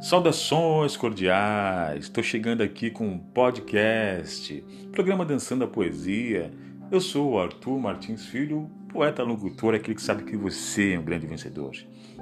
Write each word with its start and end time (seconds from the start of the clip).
Saudações 0.00 0.96
cordiais! 0.96 2.04
Estou 2.04 2.24
chegando 2.24 2.62
aqui 2.62 2.90
com 2.90 3.06
um 3.06 3.18
podcast, 3.18 4.64
programa 4.92 5.26
Dançando 5.26 5.64
a 5.64 5.68
Poesia. 5.68 6.50
Eu 6.90 7.02
sou 7.02 7.32
o 7.32 7.38
Arthur 7.38 7.78
Martins 7.78 8.24
Filho, 8.24 8.70
poeta 8.88 9.22
locutor, 9.22 9.74
aquele 9.74 9.94
que 9.94 10.00
sabe 10.00 10.24
que 10.24 10.38
você 10.38 10.94
é 10.94 10.98
um 10.98 11.04
grande 11.04 11.26
vencedor. 11.26 11.72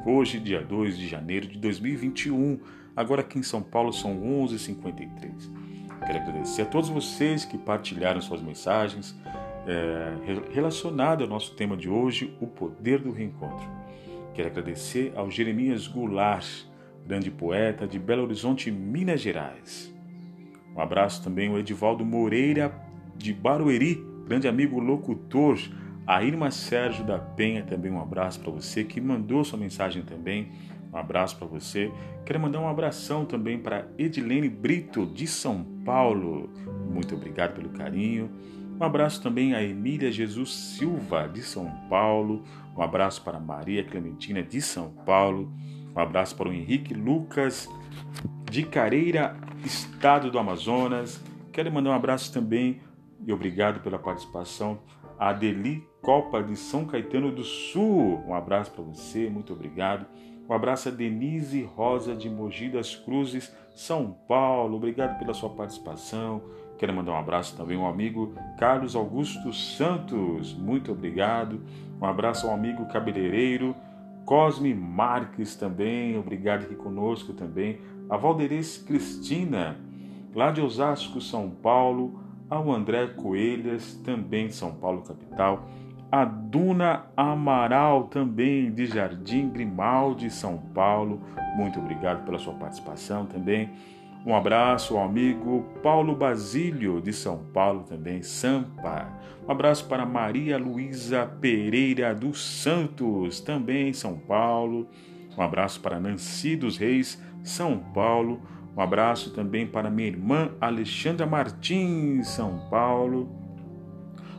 Hoje, 0.05 0.41
dia 0.41 0.61
2 0.61 0.99
de 0.99 1.07
janeiro 1.07 1.47
de 1.47 1.57
2021, 1.57 2.59
agora 2.97 3.21
aqui 3.21 3.39
em 3.39 3.45
São 3.45 3.63
Paulo 3.63 3.93
são 3.93 4.13
11h53. 4.23 5.49
Quero 6.05 6.19
agradecer 6.19 6.63
a 6.63 6.67
todos 6.67 6.89
vocês 6.89 7.45
que 7.45 7.57
partilharam 7.57 8.21
suas 8.21 8.43
mensagens 8.43 9.17
é, 9.69 10.15
relacionadas 10.53 11.23
ao 11.23 11.29
nosso 11.29 11.55
tema 11.55 11.77
de 11.77 11.89
hoje, 11.89 12.37
o 12.41 12.47
poder 12.49 12.99
do 12.99 13.13
reencontro. 13.13 13.69
Quero 14.35 14.49
agradecer 14.49 15.13
ao 15.15 15.31
Jeremias 15.31 15.87
Goulart, 15.87 16.68
grande 17.09 17.31
poeta 17.31 17.87
de 17.87 17.99
Belo 17.99 18.25
Horizonte, 18.25 18.71
Minas 18.71 19.23
Gerais. 19.23 19.91
Um 20.77 20.81
abraço 20.81 21.25
também 21.25 21.49
ao 21.49 21.59
Edivaldo 21.59 22.05
Moreira 22.05 22.71
de 23.17 23.33
Barueri, 23.33 24.05
grande 24.27 24.47
amigo 24.47 24.79
locutor. 24.79 25.59
A 26.07 26.23
Irma 26.23 26.51
Sérgio 26.51 27.05
da 27.07 27.19
Penha, 27.19 27.63
também 27.63 27.91
um 27.91 28.01
abraço 28.01 28.39
para 28.41 28.51
você, 28.51 28.85
que 28.85 29.01
mandou 29.01 29.43
sua 29.43 29.59
mensagem 29.59 30.03
também. 30.03 30.53
Um 30.93 30.97
abraço 30.99 31.39
para 31.39 31.47
você. 31.47 31.91
Quero 32.27 32.41
mandar 32.41 32.61
um 32.61 32.69
abração 32.69 33.25
também 33.25 33.59
para 33.59 33.89
Edilene 33.97 34.49
Brito, 34.49 35.07
de 35.07 35.27
São 35.27 35.65
Paulo. 35.85 36.51
Muito 36.93 37.15
obrigado 37.15 37.55
pelo 37.55 37.71
carinho. 37.71 38.31
Um 38.79 38.85
abraço 38.85 39.23
também 39.23 39.55
a 39.55 39.63
Emília 39.63 40.13
Jesus 40.13 40.55
Silva, 40.55 41.27
de 41.27 41.41
São 41.41 41.71
Paulo. 41.89 42.45
Um 42.77 42.83
abraço 42.83 43.23
para 43.23 43.41
Maria 43.41 43.83
Clementina, 43.83 44.43
de 44.43 44.61
São 44.61 44.91
Paulo. 45.07 45.51
Um 45.99 46.01
abraço 46.01 46.37
para 46.37 46.49
o 46.49 46.53
Henrique 46.53 46.95
Lucas, 46.95 47.69
de 48.49 48.63
Careira, 48.63 49.37
estado 49.65 50.31
do 50.31 50.39
Amazonas. 50.39 51.21
Quero 51.51 51.73
mandar 51.73 51.91
um 51.91 51.95
abraço 51.95 52.33
também 52.33 52.81
e 53.27 53.33
obrigado 53.33 53.81
pela 53.81 53.99
participação 53.99 54.79
a 55.19 55.31
Adeli 55.31 55.85
Copa, 56.01 56.41
de 56.41 56.55
São 56.55 56.85
Caetano 56.85 57.33
do 57.33 57.43
Sul. 57.43 58.23
Um 58.29 58.33
abraço 58.33 58.71
para 58.71 58.85
você, 58.85 59.29
muito 59.29 59.53
obrigado. 59.53 60.07
Um 60.49 60.55
abraço 60.55 60.89
a 60.89 60.93
Denise 60.93 61.65
Rosa, 61.65 62.15
de 62.15 62.31
Mogi 62.31 62.69
das 62.69 62.95
Cruzes, 62.95 63.53
São 63.75 64.13
Paulo. 64.29 64.77
Obrigado 64.77 65.19
pela 65.19 65.35
sua 65.35 65.51
participação. 65.51 66.41
Quero 66.79 66.95
mandar 66.95 67.11
um 67.11 67.19
abraço 67.19 67.57
também 67.57 67.77
ao 67.77 67.87
amigo 67.87 68.37
Carlos 68.57 68.95
Augusto 68.95 69.53
Santos. 69.53 70.55
Muito 70.55 70.93
obrigado. 70.93 71.61
Um 72.01 72.07
abraço 72.07 72.47
ao 72.47 72.55
amigo 72.55 72.87
cabeleireiro 72.87 73.75
Cosme 74.29 74.75
Marques 74.75 75.57
também, 75.57 76.19
obrigado 76.19 76.65
aqui 76.65 76.75
conosco 76.75 77.33
também. 77.33 77.79
A 78.11 78.19
Valderez 78.19 78.77
Cristina, 78.77 79.79
lá 80.35 80.51
de 80.51 80.61
Osasco, 80.61 81.19
São 81.19 81.49
Paulo. 81.49 82.21
Ao 82.51 82.71
André 82.71 83.07
Coelhas, 83.07 83.95
também 84.05 84.51
São 84.51 84.75
Paulo, 84.75 85.01
capital. 85.01 85.67
A 86.13 86.27
Duna 86.27 87.07
Amaral, 87.17 88.05
também 88.09 88.71
de 88.71 88.85
Jardim 88.85 89.49
Grimaldi, 89.49 90.29
São 90.29 90.59
Paulo. 90.75 91.23
Muito 91.57 91.81
obrigado 91.81 92.27
pela 92.27 92.39
sua 92.39 92.53
participação 92.53 93.25
também. 93.25 93.71
Um 94.27 94.35
abraço 94.35 94.97
ao 94.97 95.05
amigo 95.05 95.65
Paulo 95.83 96.15
Basílio, 96.15 97.01
de 97.01 97.13
São 97.13 97.39
Paulo 97.53 97.85
também, 97.89 98.23
Sampa. 98.23 99.09
Um 99.47 99.51
abraço 99.51 99.87
para 99.87 100.05
Maria 100.05 100.59
Luísa 100.59 101.25
Pereira 101.41 102.15
dos 102.15 102.45
Santos, 102.45 103.41
também 103.41 103.93
São 103.93 104.19
Paulo. 104.19 104.87
Um 105.37 105.43
abraço 105.43 105.81
para 105.81 106.01
Nancy 106.01 106.57
dos 106.57 106.77
Reis, 106.77 107.23
São 107.43 107.79
Paulo. 107.79 108.43
Um 108.77 108.81
abraço 108.81 109.31
também 109.31 109.67
para 109.67 109.89
minha 109.89 110.09
irmã 110.09 110.51
Alexandra 110.61 111.27
Martins, 111.27 112.29
São 112.29 112.69
Paulo. 112.69 113.29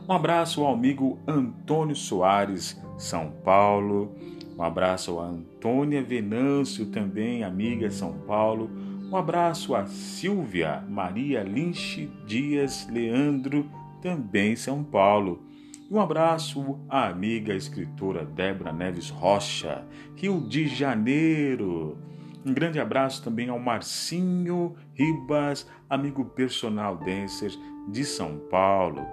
Um 0.08 0.12
abraço 0.12 0.64
ao 0.64 0.74
amigo 0.74 1.18
Antônio 1.26 1.96
Soares, 1.96 2.80
São 2.98 3.32
Paulo. 3.44 4.14
Um 4.56 4.62
abraço 4.62 5.18
a 5.18 5.24
Antônia 5.24 6.02
Venâncio, 6.02 6.86
também 6.86 7.42
amiga 7.42 7.90
São 7.90 8.12
Paulo. 8.26 8.70
Um 9.10 9.16
abraço 9.16 9.74
a 9.74 9.86
Silvia 9.86 10.84
Maria 10.88 11.42
Lynch 11.42 12.08
Dias 12.24 12.86
Leandro, 12.88 13.68
também 14.00 14.54
São 14.54 14.84
Paulo. 14.84 15.42
Um 15.90 15.98
abraço 15.98 16.78
à 16.88 17.08
amiga 17.08 17.52
escritora 17.52 18.24
Débora 18.24 18.72
Neves 18.72 19.10
Rocha, 19.10 19.84
Rio 20.14 20.40
de 20.40 20.68
Janeiro. 20.68 21.98
Um 22.46 22.54
grande 22.54 22.78
abraço 22.78 23.24
também 23.24 23.48
ao 23.48 23.58
Marcinho 23.58 24.76
Ribas, 24.94 25.68
amigo 25.88 26.24
personal 26.26 26.96
dancer 26.96 27.50
de 27.88 28.04
São 28.04 28.38
Paulo. 28.48 29.04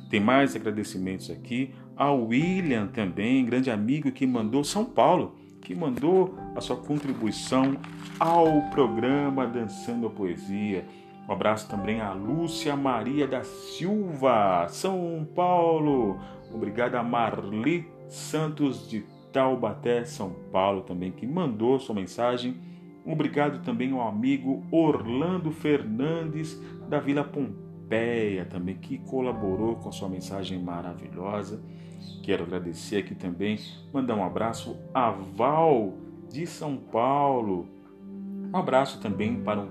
Tem 0.09 0.19
mais 0.19 0.56
agradecimentos 0.56 1.30
aqui 1.30 1.75
ao 1.96 2.25
William 2.25 2.88
também, 2.88 3.46
grande 3.46 3.69
amigo 3.69 4.12
que 4.12 4.25
mandou 4.25 4.63
São 4.63 4.84
Paulo 4.84 5.40
que 5.62 5.75
mandou 5.75 6.35
a 6.56 6.62
sua 6.62 6.75
contribuição 6.75 7.78
ao 8.19 8.69
programa 8.69 9.47
Dançando 9.47 10.07
a 10.07 10.09
Poesia. 10.09 10.85
Um 11.28 11.34
abraço 11.34 11.69
também 11.69 12.01
a 12.01 12.13
Lúcia 12.13 12.75
Maria 12.75 13.28
da 13.28 13.44
Silva, 13.44 14.67
São 14.69 15.28
Paulo. 15.35 16.19
Obrigado 16.53 16.95
a 16.95 17.03
Marli 17.03 17.88
Santos 18.09 18.89
de 18.89 19.06
Taubaté, 19.31 20.03
São 20.03 20.31
Paulo, 20.51 20.81
também, 20.81 21.12
que 21.12 21.25
mandou 21.25 21.79
sua 21.79 21.95
mensagem. 21.95 22.57
Obrigado 23.06 23.63
também 23.63 23.94
ao 23.94 24.07
amigo 24.07 24.63
Orlando 24.69 25.51
Fernandes, 25.51 26.62
da 26.89 27.00
Vila 27.00 27.23
Pompeia, 27.23 28.45
também, 28.45 28.75
que 28.75 28.97
colaborou 28.97 29.78
com 29.78 29.91
sua 29.91 30.09
mensagem 30.09 30.62
maravilhosa. 30.62 31.63
Quero 32.23 32.44
agradecer 32.44 32.97
aqui 32.97 33.16
também, 33.16 33.57
mandar 33.94 34.16
um 34.16 34.23
abraço 34.23 34.78
a 34.94 35.09
Val 35.12 35.94
de 36.31 36.47
São 36.47 36.78
Paulo. 36.78 37.68
Um 38.53 38.58
abraço 38.58 39.00
também 39.02 39.42
para 39.44 39.68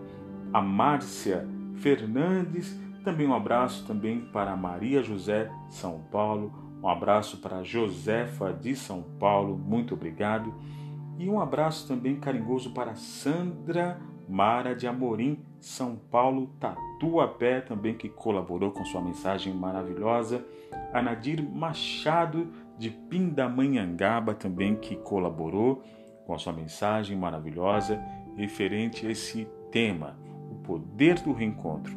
a 0.52 0.60
Márcia 0.60 1.46
Fernandes, 1.76 2.78
também 3.04 3.26
um 3.26 3.34
abraço 3.34 3.86
também 3.86 4.20
para 4.20 4.56
Maria 4.56 5.02
José 5.02 5.50
São 5.68 6.00
Paulo, 6.10 6.52
um 6.82 6.88
abraço 6.88 7.38
para 7.38 7.62
Josefa 7.62 8.52
de 8.52 8.76
São 8.76 9.02
Paulo, 9.18 9.56
muito 9.56 9.94
obrigado. 9.94 10.54
E 11.18 11.28
um 11.28 11.40
abraço 11.40 11.86
também 11.86 12.18
carinhoso 12.18 12.72
para 12.72 12.94
Sandra 12.94 14.00
Mara 14.30 14.76
de 14.76 14.86
Amorim, 14.86 15.40
São 15.58 15.96
Paulo, 15.96 16.54
Tatuapé, 16.60 17.60
também 17.60 17.94
que 17.94 18.08
colaborou 18.08 18.70
com 18.70 18.84
sua 18.84 19.02
mensagem 19.02 19.52
maravilhosa. 19.52 20.46
A 20.92 21.02
Nadir 21.02 21.42
Machado, 21.42 22.48
de 22.78 22.90
Pindamonhangaba, 22.90 24.32
também 24.32 24.76
que 24.76 24.94
colaborou 24.94 25.82
com 26.30 26.36
a 26.36 26.38
sua 26.38 26.52
mensagem 26.52 27.18
maravilhosa 27.18 28.00
referente 28.36 29.04
a 29.04 29.10
esse 29.10 29.48
tema, 29.72 30.16
o 30.48 30.54
poder 30.62 31.18
do 31.18 31.32
reencontro. 31.32 31.92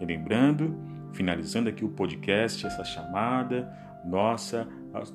E 0.00 0.04
lembrando, 0.04 0.76
finalizando 1.12 1.68
aqui 1.68 1.84
o 1.84 1.90
podcast, 1.90 2.66
essa 2.66 2.82
chamada, 2.82 3.72
nossa, 4.04 4.66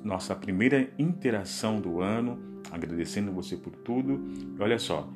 nossa 0.02 0.34
primeira 0.34 0.88
interação 0.98 1.82
do 1.82 2.00
ano, 2.00 2.62
agradecendo 2.70 3.30
você 3.30 3.58
por 3.58 3.76
tudo. 3.76 4.24
E 4.58 4.62
olha 4.62 4.78
só, 4.78 5.06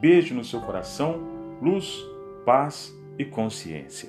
Beijo 0.00 0.34
no 0.34 0.42
seu 0.42 0.62
coração, 0.62 1.20
luz, 1.60 2.02
paz 2.46 2.90
e 3.18 3.24
consciência. 3.26 4.08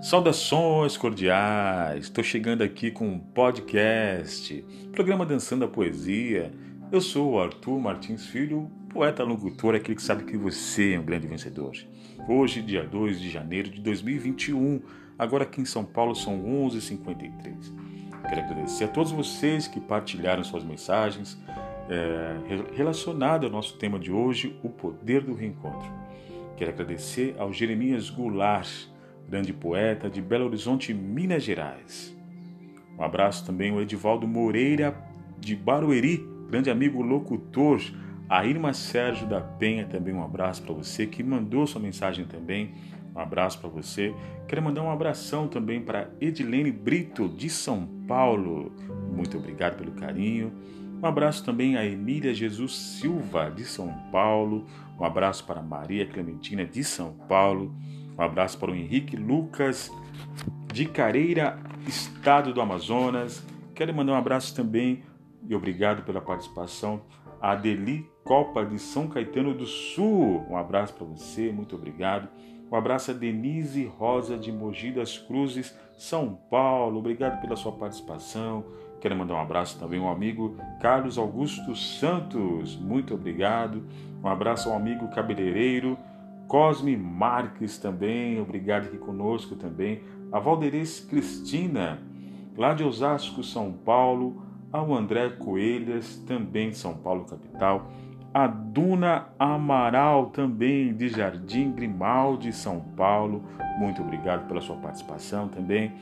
Saudações 0.00 0.96
cordiais! 0.96 2.04
Estou 2.04 2.24
chegando 2.24 2.62
aqui 2.62 2.90
com 2.90 3.06
um 3.08 3.18
podcast, 3.18 4.64
programa 4.90 5.26
Dançando 5.26 5.66
a 5.66 5.68
Poesia. 5.68 6.50
Eu 6.90 7.02
sou 7.02 7.32
o 7.32 7.38
Arthur 7.38 7.78
Martins 7.78 8.26
Filho, 8.26 8.70
poeta 8.92 9.24
locutor, 9.24 9.74
aquele 9.74 9.96
que 9.96 10.02
sabe 10.02 10.24
que 10.24 10.36
você 10.36 10.92
é 10.92 11.00
um 11.00 11.04
grande 11.04 11.26
vencedor. 11.26 11.72
Hoje, 12.28 12.60
dia 12.60 12.84
2 12.84 13.20
de 13.20 13.30
janeiro 13.30 13.70
de 13.70 13.80
2021, 13.80 14.82
agora 15.18 15.44
aqui 15.44 15.60
em 15.60 15.64
São 15.64 15.84
Paulo 15.84 16.14
são 16.14 16.38
11h53. 16.42 17.72
Quero 18.28 18.40
agradecer 18.40 18.84
a 18.84 18.88
todos 18.88 19.10
vocês 19.10 19.66
que 19.66 19.80
partilharam 19.80 20.44
suas 20.44 20.62
mensagens 20.62 21.38
é, 21.88 22.36
relacionadas 22.74 23.46
ao 23.46 23.50
nosso 23.50 23.76
tema 23.78 23.98
de 23.98 24.12
hoje, 24.12 24.56
o 24.62 24.68
poder 24.68 25.22
do 25.22 25.34
reencontro. 25.34 25.90
Quero 26.56 26.70
agradecer 26.70 27.34
ao 27.38 27.52
Jeremias 27.52 28.10
Goulart, 28.10 28.86
grande 29.28 29.52
poeta 29.52 30.08
de 30.10 30.20
Belo 30.20 30.44
Horizonte, 30.44 30.92
Minas 30.92 31.42
Gerais. 31.42 32.14
Um 32.98 33.02
abraço 33.02 33.44
também 33.44 33.72
ao 33.72 33.80
Edivaldo 33.80 34.28
Moreira 34.28 34.94
de 35.40 35.56
Barueri, 35.56 36.24
grande 36.48 36.70
amigo 36.70 37.02
locutor. 37.02 37.80
A 38.32 38.46
Irma 38.46 38.72
Sérgio 38.72 39.26
da 39.26 39.42
Penha, 39.42 39.84
também 39.84 40.14
um 40.14 40.24
abraço 40.24 40.62
para 40.62 40.72
você, 40.72 41.06
que 41.06 41.22
mandou 41.22 41.66
sua 41.66 41.82
mensagem 41.82 42.24
também. 42.24 42.72
Um 43.14 43.18
abraço 43.18 43.60
para 43.60 43.68
você. 43.68 44.14
Quero 44.48 44.62
mandar 44.62 44.82
um 44.82 44.90
abração 44.90 45.46
também 45.46 45.82
para 45.82 46.08
Edilene 46.18 46.72
Brito, 46.72 47.28
de 47.28 47.50
São 47.50 47.86
Paulo. 48.08 48.72
Muito 49.14 49.36
obrigado 49.36 49.76
pelo 49.76 49.92
carinho. 49.92 50.50
Um 51.02 51.06
abraço 51.06 51.44
também 51.44 51.76
a 51.76 51.84
Emília 51.84 52.32
Jesus 52.32 52.74
Silva, 52.74 53.50
de 53.50 53.66
São 53.66 53.92
Paulo. 54.10 54.64
Um 54.98 55.04
abraço 55.04 55.44
para 55.44 55.60
Maria 55.60 56.06
Clementina, 56.06 56.64
de 56.64 56.82
São 56.82 57.12
Paulo. 57.28 57.70
Um 58.18 58.22
abraço 58.22 58.58
para 58.58 58.70
o 58.70 58.74
Henrique 58.74 59.14
Lucas, 59.14 59.92
de 60.72 60.86
Careira, 60.86 61.58
estado 61.86 62.54
do 62.54 62.62
Amazonas. 62.62 63.46
Quero 63.74 63.92
mandar 63.92 64.12
um 64.12 64.16
abraço 64.16 64.56
também 64.56 65.02
e 65.48 65.54
obrigado 65.54 66.04
pela 66.04 66.20
participação 66.20 67.02
Adeli 67.40 68.08
Copa 68.24 68.64
de 68.64 68.78
São 68.78 69.08
Caetano 69.08 69.54
do 69.54 69.66
Sul. 69.66 70.46
Um 70.48 70.56
abraço 70.56 70.94
para 70.94 71.06
você, 71.06 71.50
muito 71.50 71.74
obrigado. 71.74 72.28
Um 72.70 72.76
abraço 72.76 73.10
a 73.10 73.14
Denise 73.14 73.84
Rosa 73.84 74.38
de 74.38 74.50
Mogi 74.52 74.92
das 74.92 75.18
Cruzes, 75.18 75.76
São 75.98 76.38
Paulo. 76.50 76.98
Obrigado 76.98 77.40
pela 77.40 77.56
sua 77.56 77.72
participação. 77.72 78.64
Quero 79.00 79.16
mandar 79.16 79.34
um 79.34 79.40
abraço 79.40 79.78
também 79.78 80.00
ao 80.00 80.08
amigo 80.08 80.56
Carlos 80.80 81.18
Augusto 81.18 81.74
Santos. 81.74 82.76
Muito 82.76 83.14
obrigado. 83.14 83.84
Um 84.22 84.28
abraço 84.28 84.70
ao 84.70 84.76
amigo 84.76 85.08
cabeleireiro 85.08 85.98
Cosme 86.52 86.98
Marques 86.98 87.78
também, 87.78 88.38
obrigado 88.38 88.84
aqui 88.84 88.98
conosco 88.98 89.56
também. 89.56 90.02
A 90.30 90.38
Valderez 90.38 91.00
Cristina, 91.00 91.98
lá 92.54 92.74
de 92.74 92.84
Osasco, 92.84 93.42
São 93.42 93.72
Paulo. 93.72 94.42
Ao 94.72 94.94
André 94.94 95.28
Coelhas, 95.30 96.16
também 96.26 96.72
São 96.72 96.94
Paulo, 96.94 97.26
capital. 97.26 97.90
A 98.32 98.46
Duna 98.46 99.28
Amaral, 99.38 100.30
também 100.30 100.94
de 100.94 101.08
Jardim 101.08 101.70
Grimaldi, 101.72 102.52
São 102.52 102.80
Paulo. 102.96 103.44
Muito 103.78 104.00
obrigado 104.00 104.48
pela 104.48 104.62
sua 104.62 104.76
participação 104.76 105.48
também. 105.48 105.92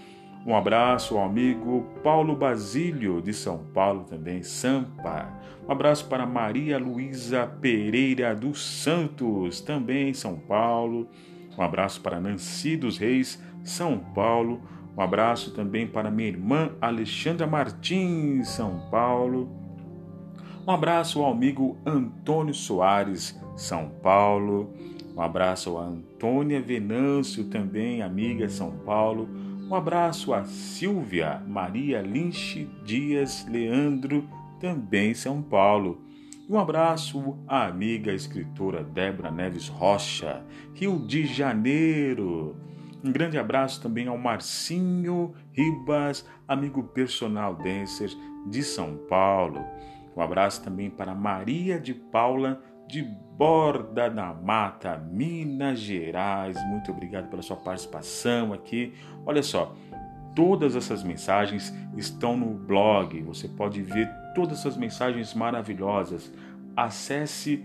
Um 0.46 0.54
abraço 0.56 1.18
ao 1.18 1.24
amigo 1.24 1.84
Paulo 2.02 2.36
Basílio, 2.36 3.20
de 3.20 3.34
São 3.34 3.58
Paulo 3.74 4.04
também, 4.04 4.42
Sampa. 4.42 5.28
Um 5.68 5.72
abraço 5.72 6.06
para 6.06 6.24
Maria 6.24 6.78
Luísa 6.78 7.46
Pereira 7.60 8.34
dos 8.34 8.64
Santos, 8.64 9.60
também 9.60 10.14
São 10.14 10.36
Paulo. 10.36 11.08
Um 11.58 11.62
abraço 11.62 12.00
para 12.00 12.20
Nancy 12.20 12.76
dos 12.76 12.96
Reis, 12.96 13.42
São 13.64 13.98
Paulo. 13.98 14.62
Um 14.96 15.02
abraço 15.02 15.52
também 15.52 15.86
para 15.86 16.10
minha 16.10 16.28
irmã 16.28 16.72
Alexandra 16.80 17.46
Martins, 17.46 18.48
São 18.48 18.88
Paulo. 18.90 19.48
Um 20.66 20.70
abraço 20.70 21.22
ao 21.22 21.32
amigo 21.32 21.76
Antônio 21.86 22.54
Soares, 22.54 23.38
São 23.56 23.88
Paulo. 24.02 24.72
Um 25.16 25.22
abraço 25.22 25.76
a 25.78 25.82
Antônia 25.82 26.60
Venâncio, 26.60 27.44
também 27.44 28.02
amiga 28.02 28.48
São 28.48 28.70
Paulo. 28.84 29.28
Um 29.68 29.74
abraço 29.74 30.34
a 30.34 30.44
Silvia 30.44 31.42
Maria 31.46 32.02
Lynch 32.02 32.68
Dias 32.84 33.46
Leandro, 33.48 34.28
também 34.60 35.14
São 35.14 35.40
Paulo. 35.40 36.00
Um 36.48 36.58
abraço 36.58 37.38
à 37.46 37.66
amiga 37.66 38.12
escritora 38.12 38.82
Débora 38.82 39.30
Neves 39.30 39.68
Rocha, 39.68 40.44
Rio 40.74 40.98
de 40.98 41.24
Janeiro. 41.24 42.56
Um 43.02 43.12
grande 43.12 43.38
abraço 43.38 43.80
também 43.80 44.08
ao 44.08 44.18
Marcinho 44.18 45.34
Ribas, 45.52 46.26
amigo 46.46 46.82
personal 46.82 47.54
dancer 47.54 48.10
de 48.46 48.62
São 48.62 48.96
Paulo. 49.08 49.64
Um 50.14 50.20
abraço 50.20 50.62
também 50.62 50.90
para 50.90 51.14
Maria 51.14 51.80
de 51.80 51.94
Paula 51.94 52.62
de 52.86 53.02
Borda 53.02 54.10
da 54.10 54.34
Mata, 54.34 54.98
Minas 54.98 55.78
Gerais. 55.78 56.62
Muito 56.66 56.90
obrigado 56.90 57.30
pela 57.30 57.40
sua 57.40 57.56
participação 57.56 58.52
aqui. 58.52 58.92
Olha 59.24 59.42
só, 59.42 59.74
todas 60.34 60.76
essas 60.76 61.02
mensagens 61.02 61.72
estão 61.96 62.36
no 62.36 62.52
blog. 62.52 63.22
Você 63.22 63.48
pode 63.48 63.80
ver 63.80 64.10
todas 64.34 64.58
essas 64.58 64.76
mensagens 64.76 65.32
maravilhosas. 65.32 66.30
Acesse 66.76 67.64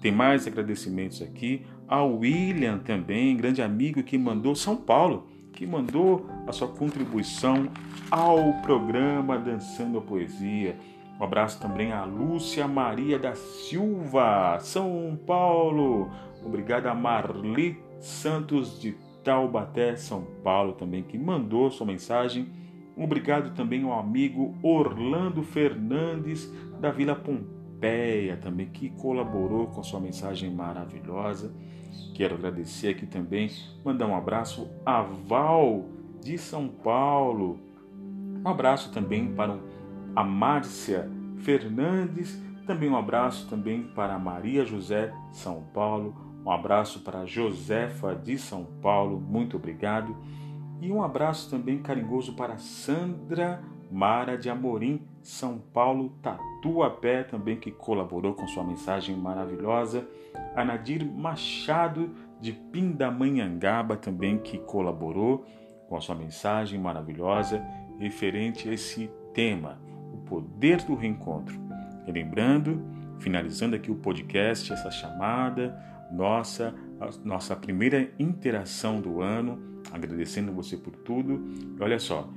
Tem 0.00 0.12
mais 0.12 0.46
agradecimentos 0.46 1.22
aqui 1.22 1.64
ao 1.88 2.18
William 2.18 2.78
também, 2.78 3.36
grande 3.36 3.62
amigo 3.62 4.02
que 4.02 4.18
mandou 4.18 4.54
São 4.54 4.76
Paulo 4.76 5.28
que 5.54 5.66
mandou 5.66 6.26
a 6.46 6.52
sua 6.52 6.68
contribuição 6.68 7.68
ao 8.10 8.54
programa 8.62 9.38
Dançando 9.38 9.98
a 9.98 10.02
Poesia. 10.02 10.76
Um 11.18 11.24
abraço 11.24 11.60
também 11.60 11.92
a 11.92 12.04
Lúcia 12.04 12.66
Maria 12.66 13.18
da 13.18 13.34
Silva, 13.34 14.58
São 14.60 15.18
Paulo. 15.26 16.10
Obrigado 16.44 16.86
a 16.86 16.94
Marli 16.94 17.78
Santos 18.00 18.80
de 18.80 18.96
Taubaté, 19.22 19.96
São 19.96 20.22
Paulo, 20.42 20.72
também, 20.72 21.02
que 21.02 21.16
mandou 21.16 21.70
sua 21.70 21.86
mensagem. 21.86 22.48
Obrigado 22.96 23.54
também 23.54 23.84
ao 23.84 23.98
amigo 23.98 24.54
Orlando 24.62 25.42
Fernandes, 25.42 26.52
da 26.80 26.90
Vila 26.90 27.14
Pompeia, 27.84 28.38
também, 28.38 28.66
que 28.66 28.88
colaborou 28.88 29.66
com 29.66 29.82
sua 29.82 30.00
mensagem 30.00 30.50
maravilhosa. 30.50 31.54
Quero 32.14 32.34
agradecer 32.34 32.88
aqui 32.88 33.04
também, 33.04 33.50
mandar 33.84 34.06
um 34.06 34.16
abraço 34.16 34.70
a 34.86 35.02
Val 35.02 35.84
de 36.22 36.38
São 36.38 36.66
Paulo. 36.66 37.60
Um 38.42 38.48
abraço 38.48 38.90
também 38.90 39.34
para 39.34 39.58
a 40.16 40.24
Márcia 40.24 41.10
Fernandes, 41.40 42.40
também 42.66 42.88
um 42.88 42.96
abraço 42.96 43.50
também 43.50 43.82
para 43.82 44.18
Maria 44.18 44.64
José 44.64 45.12
São 45.30 45.62
Paulo, 45.74 46.14
um 46.42 46.50
abraço 46.50 47.00
para 47.00 47.26
Josefa 47.26 48.14
de 48.14 48.38
São 48.38 48.64
Paulo, 48.80 49.20
muito 49.20 49.58
obrigado. 49.58 50.16
E 50.80 50.90
um 50.90 51.02
abraço 51.02 51.50
também 51.50 51.82
carinhoso 51.82 52.34
para 52.34 52.56
Sandra 52.56 53.62
Mara 53.90 54.36
de 54.36 54.50
Amorim, 54.50 55.02
São 55.22 55.58
Paulo, 55.58 56.12
Tatuapé, 56.22 57.22
também 57.22 57.56
que 57.56 57.70
colaborou 57.70 58.34
com 58.34 58.46
sua 58.48 58.64
mensagem 58.64 59.16
maravilhosa. 59.16 60.06
A 60.54 60.64
Nadir 60.64 61.04
Machado, 61.04 62.10
de 62.40 62.52
Pindamonhangaba, 62.52 63.96
também 63.96 64.38
que 64.38 64.58
colaborou 64.58 65.46
com 65.88 65.96
a 65.96 66.00
sua 66.00 66.14
mensagem 66.14 66.78
maravilhosa 66.80 67.64
referente 67.98 68.68
a 68.68 68.72
esse 68.72 69.10
tema, 69.32 69.78
o 70.12 70.18
poder 70.18 70.82
do 70.82 70.94
reencontro. 70.94 71.58
E 72.06 72.12
lembrando, 72.12 72.82
finalizando 73.18 73.76
aqui 73.76 73.90
o 73.90 73.96
podcast, 73.96 74.72
essa 74.72 74.90
chamada, 74.90 75.78
nossa, 76.12 76.74
nossa 77.24 77.56
primeira 77.56 78.10
interação 78.18 79.00
do 79.00 79.20
ano, 79.20 79.82
agradecendo 79.92 80.52
você 80.52 80.76
por 80.76 80.94
tudo. 80.96 81.42
E 81.78 81.82
olha 81.82 81.98
só, 81.98 82.28